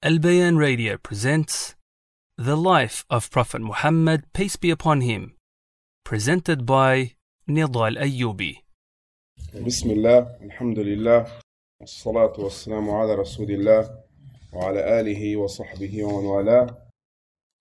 [0.00, 1.74] Al Bayan Radio presents
[2.36, 5.34] The Life of Prophet Muhammad, Peace Be Upon Him,
[6.04, 7.14] presented by
[7.48, 8.58] Nida Al Ayyubi.
[9.64, 11.28] Bismillah, Alhamdulillah,
[11.82, 13.90] Assalatu wassalamu ala Rasulillah,
[14.52, 16.76] wa ala alihi wa sahbihi wa wala.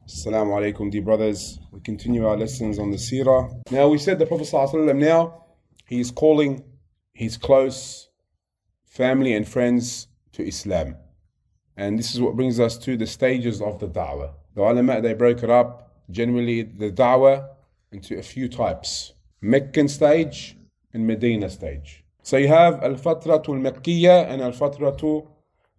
[0.06, 1.58] Assalamu alaikum, dear brothers.
[1.72, 3.50] We continue our lessons on the seerah.
[3.72, 5.46] Now, we said the Prophet ﷺ now,
[5.88, 6.64] he is calling
[7.14, 8.10] his close
[8.86, 10.98] family and friends to Islam
[11.78, 15.14] and this is what brings us to the stages of the da'wah the ulama they
[15.14, 17.48] broke it up generally the da'wah
[17.92, 20.58] into a few types Meccan stage
[20.94, 22.04] and Medina stage.
[22.24, 25.28] So you have Al-Fatratul Makkiyya and Al-Fatratul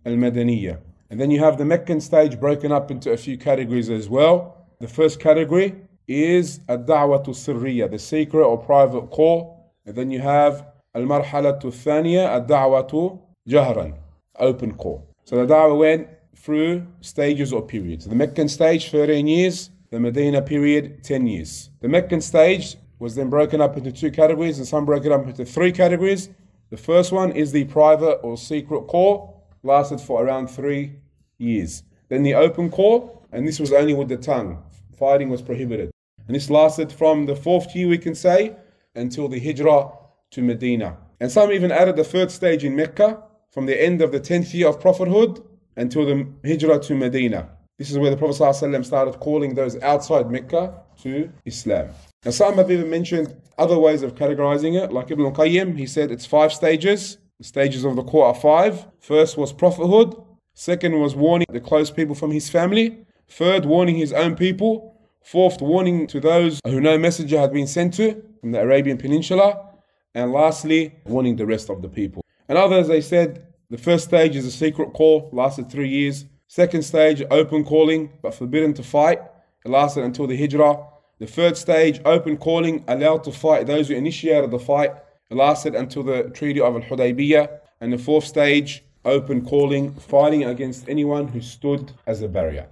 [0.06, 0.78] Al-Madaniyya.
[1.10, 4.66] And then you have the Meccan stage broken up into a few categories as well.
[4.80, 5.74] The first category
[6.06, 9.72] is Ad-Da'watu Sirriya, the secret or private call.
[9.84, 13.94] And then you have Al-Marhalatu Thaniya, Ad-Da'watu Jahran,
[14.38, 15.04] open call.
[15.28, 18.06] So the da'wah went through stages or periods.
[18.06, 19.68] The Meccan stage, 13 years.
[19.90, 21.68] The Medina period, 10 years.
[21.82, 25.26] The Meccan stage was then broken up into two categories, and some broke it up
[25.26, 26.30] into three categories.
[26.70, 30.94] The first one is the private or secret call, lasted for around three
[31.36, 31.82] years.
[32.08, 34.62] Then the open call, and this was only with the tongue.
[34.98, 35.90] Fighting was prohibited.
[36.26, 38.56] And this lasted from the fourth year, we can say,
[38.94, 39.90] until the hijrah
[40.30, 40.96] to Medina.
[41.20, 44.52] And some even added the third stage in Mecca, from the end of the 10th
[44.54, 45.42] year of prophethood
[45.76, 47.48] until the hijrah to Medina.
[47.78, 51.90] This is where the Prophet ﷺ started calling those outside Mecca to Islam.
[52.24, 56.10] Now, some have even mentioned other ways of categorizing it, like Ibn al-Qayyim, he said
[56.10, 57.18] it's five stages.
[57.38, 58.84] The stages of the call are five.
[58.98, 60.16] First was prophethood.
[60.54, 63.06] Second was warning the close people from his family.
[63.28, 64.96] Third, warning his own people.
[65.22, 69.68] Fourth, warning to those who no messenger had been sent to from the Arabian Peninsula.
[70.14, 72.24] And lastly, warning the rest of the people.
[72.48, 76.24] And others, they said the first stage is a secret call, lasted three years.
[76.46, 79.20] Second stage, open calling, but forbidden to fight.
[79.64, 80.86] It lasted until the hijrah.
[81.18, 84.92] The third stage, open calling, allowed to fight those who initiated the fight.
[85.30, 87.58] It lasted until the Treaty of Al Hudaybiyah.
[87.80, 92.66] And the fourth stage, open calling, fighting against anyone who stood as a barrier.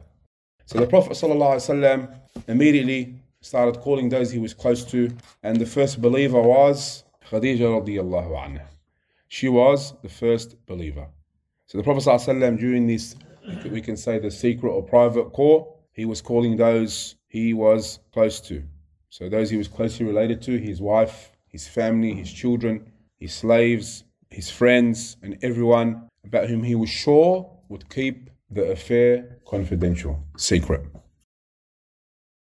[0.64, 5.14] So the Prophet ﷺ immediately started calling those he was close to.
[5.42, 8.62] And the first believer was Khadija radiallahu anha.
[9.28, 11.08] She was the first believer.
[11.66, 13.16] So the Prophet ﷺ, during this,
[13.70, 18.40] we can say the secret or private call, he was calling those he was close
[18.40, 18.62] to.
[19.10, 24.04] So those he was closely related to, his wife, his family, his children, his slaves,
[24.30, 30.82] his friends, and everyone about whom he was sure would keep the affair confidential, secret.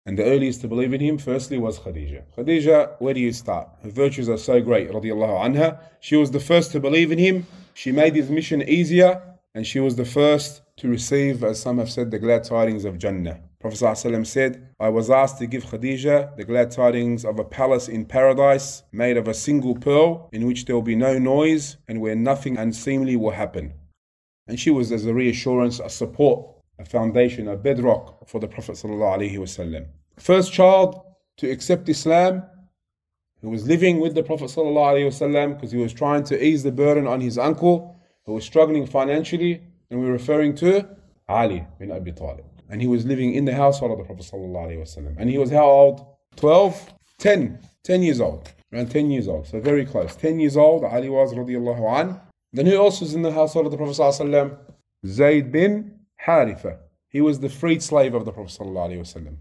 [0.06, 2.24] And the earliest to believe in him, firstly, was Khadija.
[2.38, 3.70] Khadija, where do you start?
[3.84, 5.80] Her virtues are so great, radiallahu anha.
[6.02, 7.48] She was the first to believe in him.
[7.74, 9.22] She made his mission easier,
[9.56, 12.98] and she was the first to receive, as some have said, the glad tidings of
[12.98, 13.40] Jannah.
[13.62, 17.88] Prophet ﷺ said, I was asked to give Khadija the glad tidings of a palace
[17.88, 22.02] in paradise made of a single pearl in which there will be no noise and
[22.02, 23.74] where nothing unseemly will happen.
[24.48, 26.46] And she was as a reassurance, a support,
[26.83, 29.87] a foundation, a bedrock for the Prophet ﷺ.
[30.19, 31.01] First child
[31.39, 32.43] to accept Islam,
[33.41, 37.07] who was living with the Prophet ﷺ because he was trying to ease the burden
[37.07, 40.87] on his uncle who was struggling financially, and we're referring to
[41.29, 45.15] Ali bin Abi Talib and he was living in the household of the Prophet ﷺ.
[45.19, 46.07] And he was how old?
[46.37, 46.95] 12?
[47.19, 47.59] 10.
[47.85, 48.53] 10 years old.
[48.73, 49.47] Around 10 years old.
[49.47, 50.15] So very close.
[50.17, 52.21] 10 years old, Ali was radiallahu an.
[52.53, 54.57] Then who else was in the household of the Prophet ﷺ?
[55.07, 56.79] Zayd bin Haritha.
[57.09, 59.37] He was the freed slave of the Prophet ﷺ.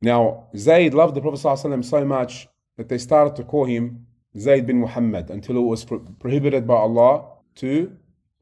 [0.00, 4.06] Now, Zayd loved the Prophet ﷺ so much that they started to call him
[4.38, 7.26] Zayd bin Muhammad until it was pro- prohibited by Allah
[7.56, 7.96] to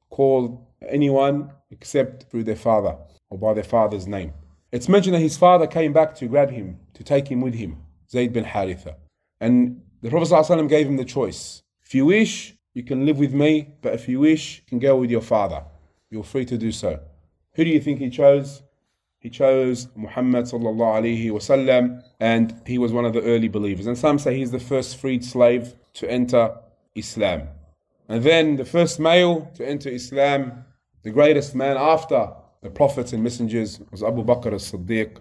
[0.09, 2.97] call anyone except through their father
[3.29, 4.33] or by their father's name.
[4.73, 7.83] It's mentioned that his father came back to grab him, to take him with him,
[8.09, 8.95] Zayd bin Haritha.
[9.41, 11.63] And the Prophet ﷺ gave him the choice.
[11.85, 14.97] If you wish, you can live with me, but if you wish, you can go
[14.97, 15.65] with your father.
[16.11, 17.01] You're free to do so.
[17.56, 18.62] Who do you think he chose?
[19.20, 23.88] He chose Muhammad sallallahu alaihi wasallam, and he was one of the early believers.
[23.88, 26.56] And some say he's the first freed slave to enter
[26.94, 27.48] Islam.
[28.08, 30.66] And then the first male to enter Islam,
[31.04, 32.32] the greatest man after
[32.62, 35.18] the prophets and messengers was Abu Bakr as-Siddiq.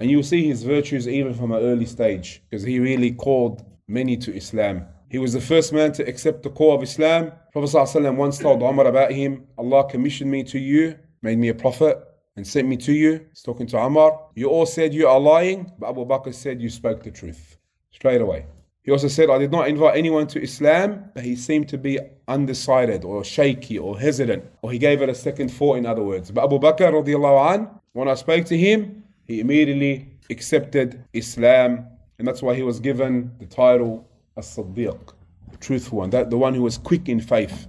[0.00, 4.16] And you see his virtues even from an early stage because he really called many
[4.16, 4.86] to Islam.
[5.12, 7.32] He was the first man to accept the call of Islam.
[7.52, 11.54] Prophet ﷺ once told Umar about him, Allah commissioned me to you, made me a
[11.54, 11.98] prophet,
[12.34, 13.26] and sent me to you.
[13.28, 14.18] He's talking to Umar.
[14.34, 17.58] You all said you are lying, but Abu Bakr said you spoke the truth.
[17.90, 18.46] Straight away.
[18.84, 21.98] He also said, I did not invite anyone to Islam, but he seemed to be
[22.26, 26.30] undecided or shaky or hesitant, or he gave it a second thought, in other words.
[26.30, 31.86] But Abu Bakr, an, when I spoke to him, he immediately accepted Islam,
[32.18, 35.12] and that's why he was given the title As-Siddiq,
[35.50, 37.68] the truthful one, that the one who was quick in faith.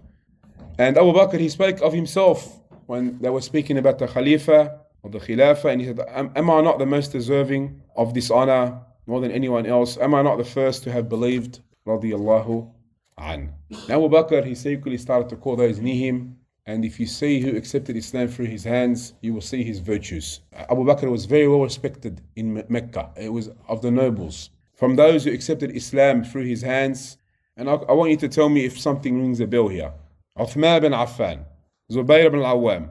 [0.80, 5.10] And Abu Bakr, he spoke of himself when they were speaking about the Khalifa or
[5.10, 8.80] the Khilafah, and he said, Am, am I not the most deserving of this honor
[9.06, 9.98] more than anyone else?
[9.98, 11.60] Am I not the first to have believed?
[11.86, 12.71] Radiallahu
[13.18, 13.54] an.
[13.88, 16.38] Now Abu Bakr, he secretly started to call those near him.
[16.65, 20.39] And if you see who accepted Islam through his hands, you will see his virtues.
[20.54, 23.12] Abu Bakr was very well respected in Mecca.
[23.18, 24.50] It was of the nobles.
[24.74, 27.18] From those who accepted Islam through his hands,
[27.56, 29.94] and I, I want you to tell me if something rings a bell here.
[30.38, 31.46] Uthman bin Affan,
[31.92, 32.90] Zubayr bin Awam,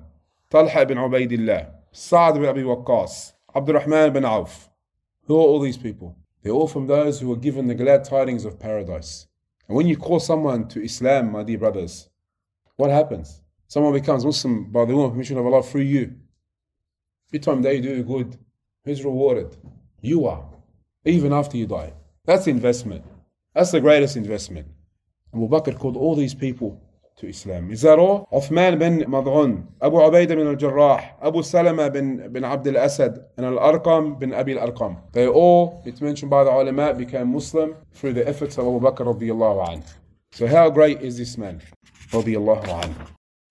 [0.48, 4.70] Talha bin Ubaidillah, Sa'd bin Abi Waqqas, Abdurrahman bin Auf.
[5.26, 6.16] Who are all these people?
[6.42, 9.26] They're all from those who were given the glad tidings of paradise.
[9.68, 12.08] And when you call someone to Islam, my dear brothers,
[12.76, 13.40] what happens?
[13.68, 16.14] Someone becomes Muslim by the permission of Allah through you.
[17.28, 18.36] Every time they do good,
[18.84, 19.56] who's rewarded?
[20.00, 20.51] You are.
[21.04, 21.92] Even after you die.
[22.24, 23.04] That's investment.
[23.54, 24.68] That's the greatest investment.
[25.34, 26.80] Abu Bakr called all these people
[27.16, 27.70] to Islam.
[27.70, 28.28] Is that all?
[28.32, 34.18] Uthman bin Mad'un, Abu Ubaidah bin al-Jarrah, Abu Salama bin, bin Abd al-Asad, and Al-Arqam
[34.18, 34.96] bin Abi al-Arqam.
[35.12, 39.04] They all, it's mentioned by the ulama, became Muslim through the efforts of Abu Bakr
[39.14, 39.92] radiallahu anhu.
[40.30, 41.60] So how great is this man?
[42.10, 43.06] Radiallahu anhu.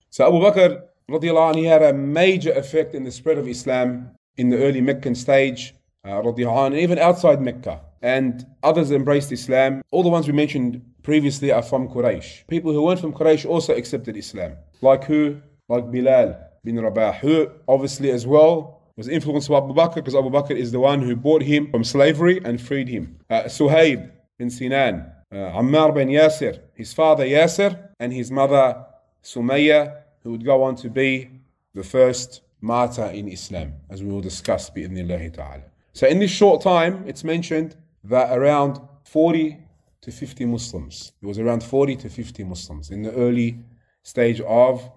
[0.09, 4.11] So Abu Bakr radiallahu anhu, he had a major effect in the spread of Islam
[4.37, 5.75] in the early Meccan stage,
[6.05, 7.81] radiallahu anhu, even outside Mecca.
[8.01, 9.81] And others embraced Islam.
[9.91, 12.47] All the ones we mentioned previously are from Quraysh.
[12.47, 14.53] People who weren't from Quraysh also accepted Islam.
[14.81, 15.37] Like who?
[15.69, 20.29] Like Bilal bin Rabah, who obviously as well was influenced by Abu Bakr because Abu
[20.29, 23.17] Bakr is the one who bought him from slavery and freed him.
[23.29, 28.85] Uh, Suhaib bin Sinan, uh, Ammar bin Yasir, his father Yasir, and his mother
[29.23, 31.29] Sumayya, who would go on to be
[31.73, 35.63] the first martyr in Islam, as we will discuss bi'idhnillahi ta'ala.
[35.93, 39.57] So in this short time, it's mentioned that around 40
[40.01, 43.59] to 50 Muslims, it was around 40 to 50 Muslims in the early
[44.03, 44.89] stage of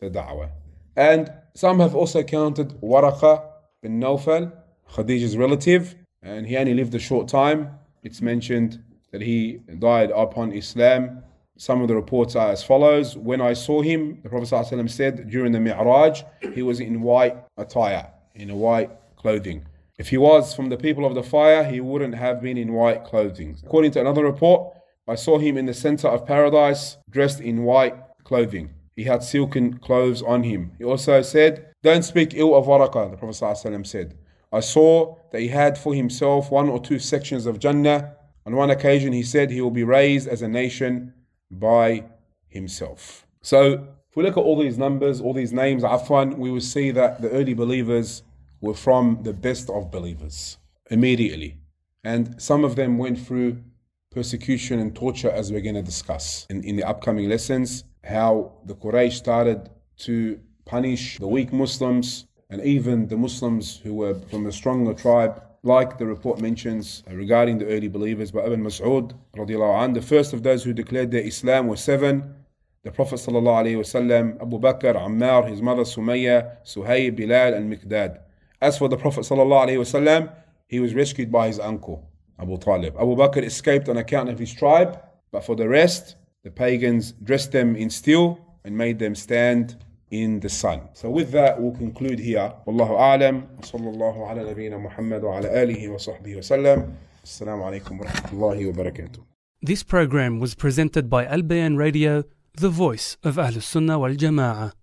[0.00, 0.50] the da'wah.
[0.96, 3.44] And some have also counted Waraqa
[3.80, 4.52] bin Nawfal,
[4.92, 7.70] Khadija's relative, and he only lived a short time.
[8.02, 8.82] It's mentioned
[9.12, 11.22] that he died upon Islam.
[11.56, 15.30] Some of the reports are as follows When I saw him, the Prophet ﷺ said
[15.30, 16.22] during the Mi'raj,
[16.54, 19.64] he was in white attire, in a white clothing.
[20.00, 23.04] If he was from the people of the fire, he wouldn't have been in white
[23.04, 23.58] clothing.
[23.62, 24.72] According to another report,
[25.06, 28.70] I saw him in the center of paradise, dressed in white clothing.
[28.96, 30.72] He had silken clothes on him.
[30.78, 34.16] He also said, Don't speak ill of Waraqah, the Prophet ﷺ said.
[34.50, 38.16] I saw that he had for himself one or two sections of Jannah.
[38.46, 41.12] On one occasion, he said he will be raised as a nation
[41.50, 42.04] by
[42.48, 43.26] himself.
[43.42, 46.90] So, if we look at all these numbers, all these names, Afwan, we will see
[46.90, 48.22] that the early believers
[48.60, 50.58] were from the best of believers
[50.90, 51.58] immediately.
[52.04, 53.62] And some of them went through
[54.10, 57.84] persecution and torture, as we're going to discuss in, in the upcoming lessons.
[58.04, 64.14] How the Quraysh started to punish the weak Muslims and even the Muslims who were
[64.14, 69.14] from a stronger tribe, like the report mentions regarding the early believers by Ibn Mas'ud.
[69.94, 72.34] The first of those who declared their Islam were seven.
[72.82, 78.20] The Prophet ﷺ, Abu Bakr, Ammar, his mother Sumayya, Suhayb, Bilal, and Miqdad.
[78.60, 80.32] As for the Prophet ﷺ,
[80.68, 82.94] he was rescued by his uncle, Abu Talib.
[82.96, 85.00] Abu Bakr escaped on account of his tribe,
[85.32, 89.76] but for the rest, the pagans dressed them in steel and made them stand
[90.10, 90.82] in the sun.
[90.92, 92.52] So with that, we'll conclude here.
[92.66, 93.46] Wallahu a'lam.
[93.60, 96.94] Sallallahu ala nabiyyina Muhammad wa ala alihi wa sahbihi wa sallam.
[97.24, 99.24] Assalamu alaikum wa rahmatullahi wa barakatuh.
[99.62, 102.24] This program was presented by Al Bayan Radio,
[102.54, 104.72] the voice of Ahlus Sunnah wal Jama'ah.